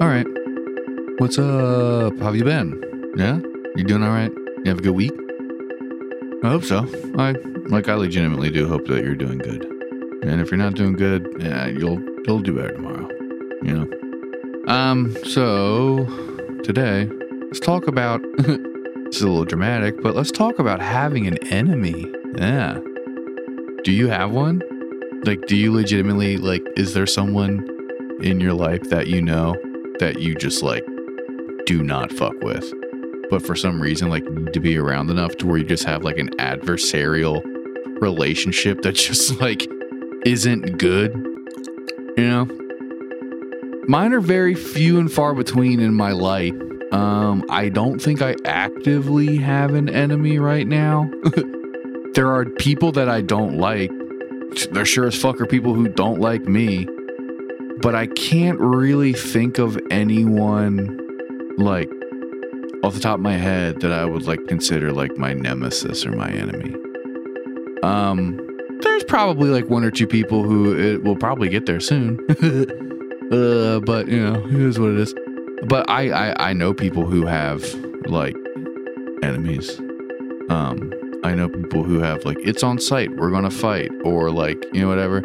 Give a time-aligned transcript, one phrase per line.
[0.00, 0.26] All right.
[1.18, 2.16] What's up?
[2.20, 2.80] How have you been?
[3.16, 3.40] Yeah?
[3.74, 4.30] You doing all right?
[4.30, 5.10] You have a good week?
[6.44, 6.86] I hope so.
[7.18, 7.32] I
[7.66, 9.64] like I legitimately do hope that you're doing good.
[10.22, 13.08] And if you're not doing good, yeah, you'll you'll do better tomorrow.
[13.60, 14.72] You know.
[14.72, 16.04] Um, so
[16.62, 17.08] today,
[17.46, 22.06] let's talk about it's a little dramatic, but let's talk about having an enemy.
[22.36, 22.78] Yeah.
[23.82, 24.62] Do you have one?
[25.24, 27.66] Like do you legitimately like is there someone
[28.22, 29.56] in your life that you know
[29.98, 30.84] that you just like
[31.66, 32.72] do not fuck with?
[33.30, 36.02] But for some reason like need to be around enough to where you just have
[36.02, 37.42] like an adversarial
[38.00, 39.66] relationship that just like
[40.24, 41.14] isn't good.
[42.16, 42.48] You know?
[43.86, 46.52] Mine are very few and far between in my life.
[46.92, 51.10] Um, I don't think I actively have an enemy right now.
[52.14, 53.90] there are people that I don't like.
[54.70, 56.86] There sure as fuck are people who don't like me.
[57.80, 60.98] But I can't really think of anyone
[61.58, 61.90] like
[62.82, 66.12] off the top of my head that I would like consider like my nemesis or
[66.12, 66.74] my enemy.
[67.82, 68.38] Um,
[68.80, 72.18] there's probably like one or two people who it will probably get there soon.
[73.32, 75.14] uh, but you know, it is what it is.
[75.66, 77.62] But I, I I know people who have
[78.06, 78.36] like
[79.22, 79.78] enemies.
[80.48, 80.92] Um,
[81.24, 84.82] I know people who have like it's on site, we're gonna fight, or like you
[84.82, 85.22] know whatever.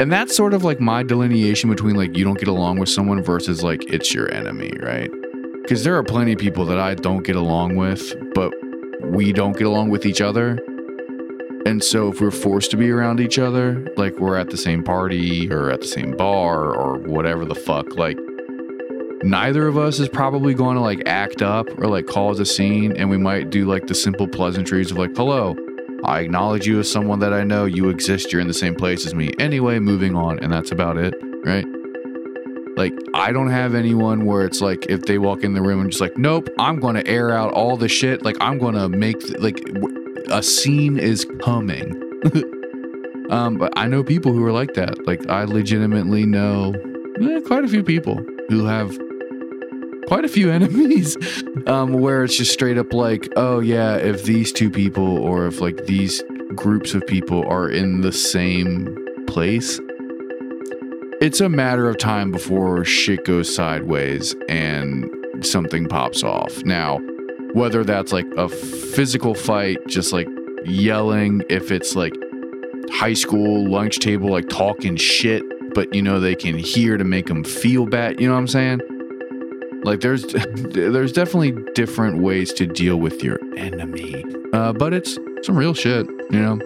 [0.00, 3.22] And that's sort of like my delineation between like you don't get along with someone
[3.22, 5.10] versus like it's your enemy, right?
[5.62, 8.52] Because there are plenty of people that I don't get along with, but
[9.02, 10.58] we don't get along with each other.
[11.64, 14.82] And so if we're forced to be around each other, like we're at the same
[14.82, 18.18] party or at the same bar or whatever the fuck, like
[19.22, 22.96] neither of us is probably going to like act up or like cause a scene
[22.96, 25.54] and we might do like the simple pleasantries of like hello
[26.04, 27.64] i acknowledge you as someone that i know.
[27.64, 28.32] You exist.
[28.32, 29.30] You're in the same place as me.
[29.38, 31.14] Anyway moving on and that's about it
[31.44, 31.66] right?
[32.76, 35.90] Like i don't have anyone where it's like if they walk in the room and
[35.90, 38.24] just like nope i'm going to air out all the shit.
[38.24, 42.00] Like i'm going to make th- like w- a scene is coming.
[43.30, 45.06] Um but i know people who are like that.
[45.06, 46.74] Like i legitimately know
[47.22, 48.16] eh, quite a few people
[48.50, 48.98] who have
[50.06, 51.16] quite a few enemies.
[51.66, 55.60] Um, where it's just straight up like oh yeah if these two people or if
[55.60, 56.22] like these
[56.54, 58.96] groups of people are in the same
[59.26, 59.80] place
[61.20, 65.08] it's a matter of time before shit goes sideways and
[65.40, 66.64] something pops off.
[66.64, 66.98] Now
[67.52, 70.28] whether that's like a physical fight just like
[70.64, 72.14] yelling if it's like
[72.90, 75.42] high school lunch table like talking shit
[75.74, 78.48] but you know they can hear to make them feel bad you know what i'm
[78.48, 78.80] saying
[79.82, 84.24] like there's there's definitely different ways to deal with your enemy.
[84.52, 86.60] Uh, but it's some real shit, you know.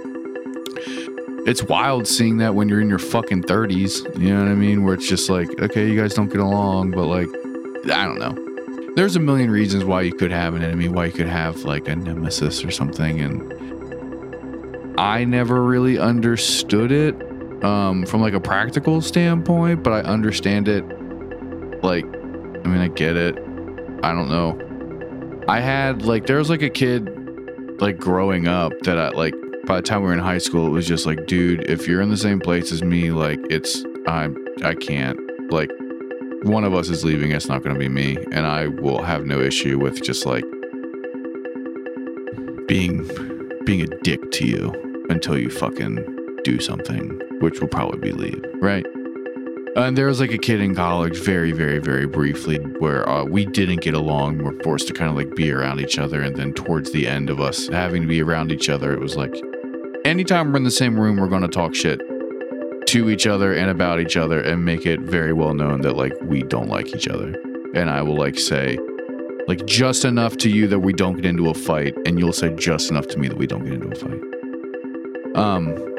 [1.46, 4.82] It's wild seeing that when you're in your fucking 30s, you know what I mean?
[4.82, 7.28] Where it's just like, okay, you guys don't get along, but like
[7.92, 8.34] I don't know.
[8.96, 11.86] There's a million reasons why you could have an enemy, why you could have like
[11.86, 13.52] a nemesis or something and
[14.98, 17.14] I never really understood it
[17.62, 20.84] um, from like a practical standpoint, but I understand it
[21.82, 22.06] like
[22.66, 23.38] I mean, I get it.
[24.02, 24.58] I don't know.
[25.46, 27.08] I had like there was like a kid
[27.80, 29.34] like growing up that I like
[29.66, 32.02] by the time we were in high school, it was just like, dude, if you're
[32.02, 35.16] in the same place as me, like it's I'm I can't
[35.52, 35.70] like
[36.42, 38.16] one of us is leaving, it's not gonna be me.
[38.32, 40.44] And I will have no issue with just like
[42.66, 43.08] being
[43.64, 48.44] being a dick to you until you fucking do something, which will probably be leave,
[48.60, 48.84] right?
[49.76, 53.44] And there was like a kid in college, very, very, very briefly, where uh, we
[53.44, 54.38] didn't get along.
[54.38, 56.22] We're forced to kind of like be around each other.
[56.22, 59.16] And then towards the end of us having to be around each other, it was
[59.16, 59.34] like,
[60.06, 62.00] anytime we're in the same room, we're going to talk shit
[62.86, 66.14] to each other and about each other and make it very well known that like
[66.22, 67.34] we don't like each other.
[67.74, 68.78] And I will like say,
[69.46, 72.54] like just enough to you that we don't get into a fight, and you'll say
[72.54, 75.36] just enough to me that we don't get into a fight.
[75.36, 75.95] Um,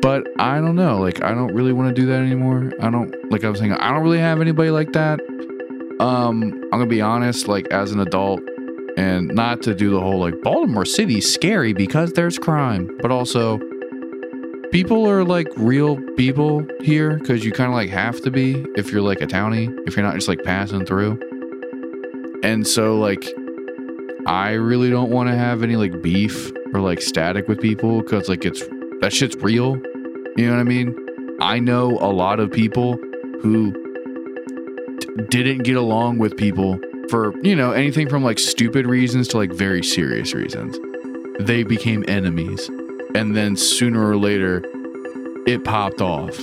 [0.00, 0.98] but I don't know.
[0.98, 2.72] Like, I don't really want to do that anymore.
[2.80, 5.20] I don't, like I was saying, I don't really have anybody like that.
[6.00, 8.40] Um, I'm gonna be honest, like as an adult,
[8.96, 13.60] and not to do the whole like Baltimore City's scary because there's crime, but also
[14.72, 18.90] people are like real people here because you kind of like have to be if
[18.90, 21.18] you're like a townie, if you're not just like passing through.
[22.42, 23.28] And so, like,
[24.26, 28.28] I really don't want to have any like beef or like static with people because
[28.28, 28.62] like it's
[29.00, 29.76] that shit's real.
[30.36, 30.96] You know what I mean?
[31.40, 32.94] I know a lot of people
[33.42, 33.72] who
[34.98, 39.36] d- didn't get along with people for, you know, anything from like stupid reasons to
[39.38, 40.78] like very serious reasons.
[41.40, 42.68] They became enemies.
[43.14, 44.62] And then sooner or later,
[45.46, 46.38] it popped off.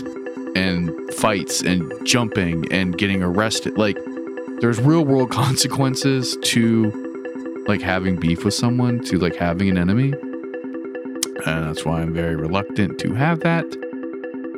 [0.56, 3.78] and fights and jumping and getting arrested.
[3.78, 3.98] Like
[4.60, 10.14] there's real world consequences to like having beef with someone, to like having an enemy.
[11.48, 13.66] And that's why I'm very reluctant to have that.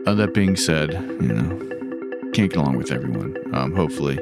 [0.08, 3.36] Uh, that being said, you know, can't get along with everyone.
[3.54, 4.20] Um, hopefully,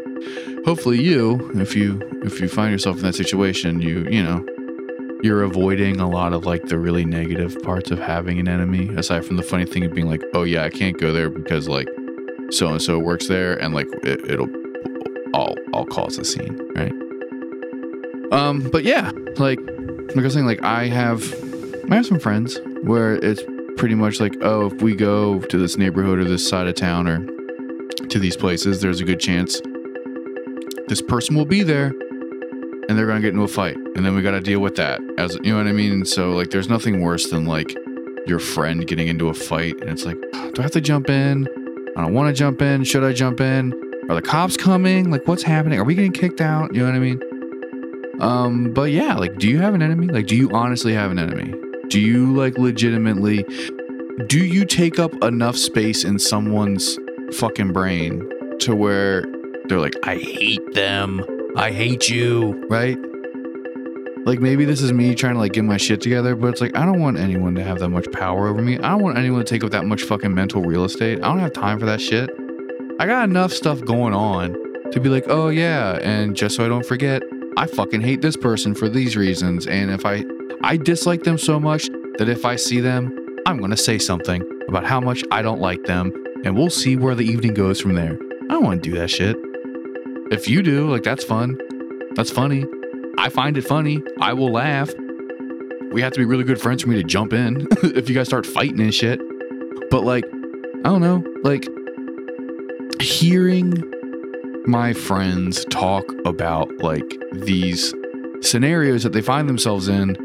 [0.65, 4.45] hopefully you, if you if you find yourself in that situation, you you know,
[5.23, 8.89] you're avoiding a lot of like the really negative parts of having an enemy.
[8.95, 11.69] Aside from the funny thing of being like, oh yeah, I can't go there because
[11.69, 11.87] like
[12.49, 14.49] so and so works there, and like it, it'll
[15.33, 16.93] all all cause a scene, right?
[18.33, 21.21] Um, but yeah, like like I was saying, like I have
[21.89, 23.41] I have some friends where it's
[23.77, 27.07] pretty much like, oh, if we go to this neighborhood or this side of town
[27.07, 27.25] or
[28.07, 29.61] to these places, there's a good chance
[30.87, 31.87] this person will be there
[32.87, 33.77] and they're gonna get into a fight.
[33.95, 34.99] And then we gotta deal with that.
[35.17, 36.03] As you know what I mean?
[36.05, 37.75] So like there's nothing worse than like
[38.25, 41.47] your friend getting into a fight and it's like, do I have to jump in?
[41.95, 42.83] I don't wanna jump in.
[42.83, 43.73] Should I jump in?
[44.09, 45.09] Are the cops coming?
[45.09, 45.79] Like what's happening?
[45.79, 46.73] Are we getting kicked out?
[46.73, 47.21] You know what I mean?
[48.19, 50.07] Um, but yeah, like do you have an enemy?
[50.07, 51.53] Like do you honestly have an enemy?
[51.89, 53.45] Do you like legitimately
[54.25, 56.97] do you take up enough space in someone's
[57.33, 58.27] fucking brain
[58.59, 59.23] to where
[59.65, 61.23] they're like, I hate them.
[61.55, 62.97] I hate you, right?
[64.25, 66.75] Like maybe this is me trying to like get my shit together, but it's like
[66.75, 68.79] I don't want anyone to have that much power over me.
[68.79, 71.19] I don't want anyone to take up that much fucking mental real estate.
[71.19, 72.29] I don't have time for that shit.
[72.99, 74.55] I got enough stuff going on
[74.91, 77.21] to be like, oh yeah, and just so I don't forget,
[77.55, 79.67] I fucking hate this person for these reasons.
[79.67, 80.23] And if I
[80.61, 83.15] I dislike them so much that if I see them,
[83.45, 86.11] I'm gonna say something about how much I don't like them,
[86.43, 88.17] and we'll see where the evening goes from there.
[88.43, 89.37] I don't want to do that shit.
[90.31, 91.57] If you do, like that's fun.
[92.15, 92.65] That's funny.
[93.17, 94.01] I find it funny.
[94.19, 94.89] I will laugh.
[95.91, 98.27] We have to be really good friends for me to jump in if you guys
[98.27, 99.21] start fighting and shit.
[99.89, 101.67] But like, I don't know, like
[102.99, 103.83] hearing
[104.65, 107.93] my friends talk about like these
[108.41, 110.15] scenarios that they find themselves in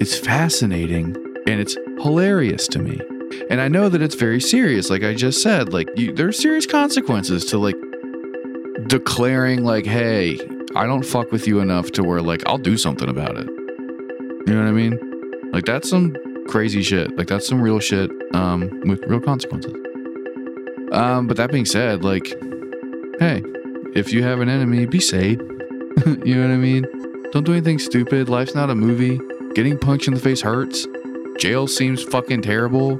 [0.00, 1.16] is fascinating
[1.46, 3.00] and it's hilarious to me.
[3.50, 6.66] And I know that it's very serious like I just said, like you, there's serious
[6.66, 7.76] consequences to like
[8.86, 10.38] declaring like, "Hey,
[10.74, 14.54] I don't fuck with you enough to where like I'll do something about it." You
[14.54, 14.98] know what I mean?
[15.52, 16.16] Like that's some
[16.48, 17.16] crazy shit.
[17.16, 19.74] Like that's some real shit um with real consequences.
[20.92, 22.26] Um but that being said, like
[23.18, 23.42] hey,
[23.94, 25.38] if you have an enemy, be safe.
[26.24, 26.86] you know what I mean?
[27.32, 28.28] Don't do anything stupid.
[28.28, 29.20] Life's not a movie.
[29.54, 30.86] Getting punched in the face hurts.
[31.38, 32.98] Jail seems fucking terrible.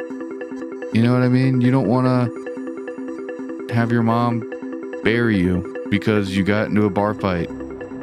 [0.92, 1.60] You know what I mean?
[1.60, 4.42] You don't want to have your mom
[5.04, 7.48] bury you because you got into a bar fight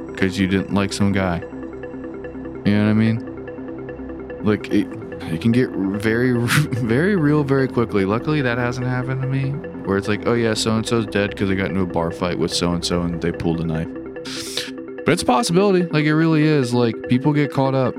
[0.08, 1.40] because you didn't like some guy.
[1.40, 4.46] You know what I mean?
[4.46, 4.88] Like it,
[5.34, 8.06] it can get very, very real very quickly.
[8.06, 9.52] Luckily, that hasn't happened to me.
[9.86, 12.12] Where it's like, oh yeah, so and so's dead because they got into a bar
[12.12, 13.88] fight with so and so and they pulled a knife.
[15.06, 15.86] But it's a possibility.
[15.86, 16.74] Like it really is.
[16.74, 17.96] Like people get caught up.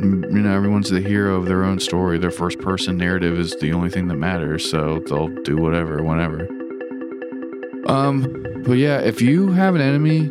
[0.00, 2.18] You know, everyone's the hero of their own story.
[2.18, 4.68] Their first person narrative is the only thing that matters.
[4.68, 6.48] So they'll do whatever, whenever.
[7.86, 10.30] Um, but yeah, if you have an enemy,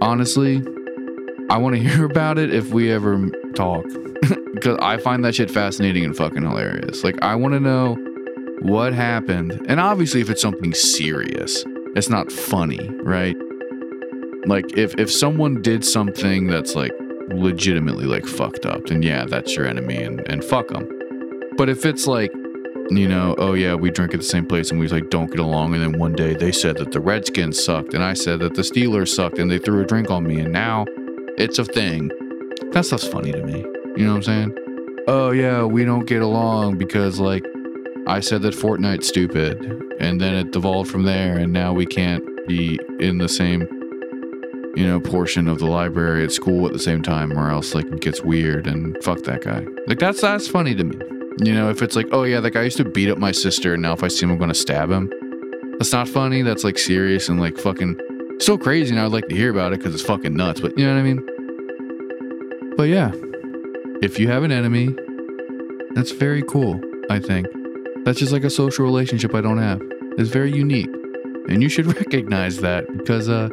[0.00, 0.62] honestly,
[1.50, 3.84] I want to hear about it if we ever talk.
[4.52, 7.02] Because I find that shit fascinating and fucking hilarious.
[7.02, 7.96] Like, I want to know
[8.60, 9.60] what happened.
[9.66, 11.64] And obviously, if it's something serious,
[11.96, 13.34] it's not funny, right?
[14.46, 16.92] Like, if, if someone did something that's like
[17.34, 20.88] legitimately like fucked up, then yeah, that's your enemy and, and fuck them.
[21.56, 22.32] But if it's like,
[22.90, 25.38] you know, oh yeah, we drink at the same place and we like don't get
[25.38, 25.74] along.
[25.74, 28.62] And then one day they said that the Redskins sucked, and I said that the
[28.62, 30.86] Steelers sucked, and they threw a drink on me, and now
[31.38, 32.10] it's a thing.
[32.72, 33.60] That stuff's funny to me.
[33.96, 34.56] You know what I'm saying?
[35.08, 37.44] Oh yeah, we don't get along because like
[38.06, 39.60] I said that Fortnite's stupid,
[40.00, 43.68] and then it devolved from there, and now we can't be in the same
[44.74, 47.86] you know portion of the library at school at the same time, or else like
[47.86, 48.66] it gets weird.
[48.66, 49.64] And fuck that guy.
[49.86, 50.96] Like that's that's funny to me.
[51.40, 53.74] You know, if it's like, oh yeah, that guy used to beat up my sister,
[53.74, 55.10] and now if I see him, I'm gonna stab him.
[55.78, 56.42] That's not funny.
[56.42, 57.98] That's like serious and like fucking
[58.38, 60.60] still crazy, and I'd like to hear about it because it's fucking nuts.
[60.60, 62.74] But you know what I mean?
[62.76, 63.12] But yeah,
[64.02, 64.94] if you have an enemy,
[65.94, 66.80] that's very cool.
[67.10, 67.46] I think
[68.04, 69.80] that's just like a social relationship I don't have.
[70.18, 70.90] It's very unique,
[71.48, 73.48] and you should recognize that because, uh,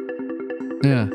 [0.82, 1.08] yeah,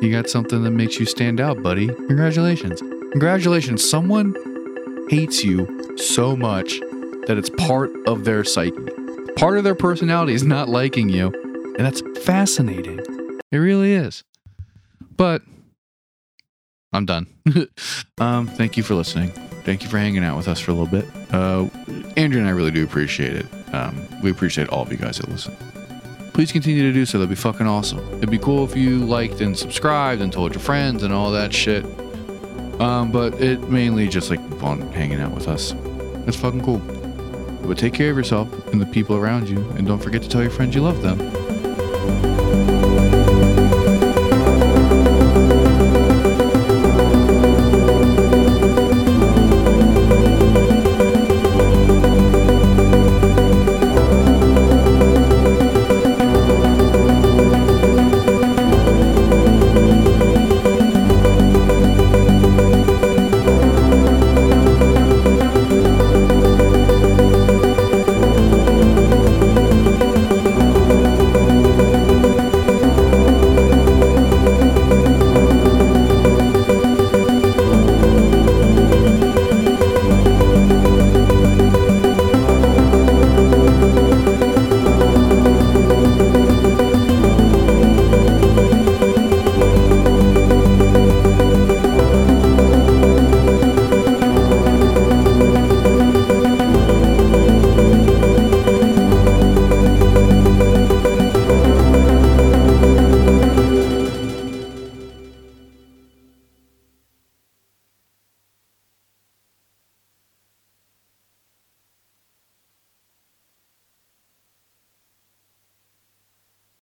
[0.00, 1.86] you got something that makes you stand out, buddy.
[1.86, 2.80] Congratulations.
[3.12, 3.88] Congratulations.
[3.88, 4.34] Someone
[5.08, 6.80] hates you so much
[7.26, 8.76] that it's part of their psyche.
[9.36, 11.32] Part of their personality is not liking you.
[11.76, 13.00] And that's fascinating.
[13.52, 14.24] It really is.
[15.16, 15.42] But
[16.92, 17.26] I'm done.
[18.18, 19.30] um, thank you for listening.
[19.64, 21.06] thank you for hanging out with us for a little bit.
[21.32, 21.68] Uh,
[22.16, 23.46] Andrew and I really do appreciate it.
[23.72, 25.56] Um, we appreciate all of you guys that listen.
[26.32, 27.18] Please continue to do so.
[27.18, 27.98] That'd be fucking awesome.
[28.14, 31.52] It'd be cool if you liked and subscribed and told your friends and all that
[31.52, 31.84] shit.
[32.80, 35.74] Um, but it mainly just like fun hanging out with us.
[36.24, 36.78] That's fucking cool.
[37.66, 40.40] But take care of yourself and the people around you, and don't forget to tell
[40.40, 41.18] your friends you love them.